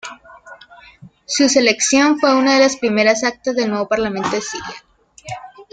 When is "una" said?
2.35-2.55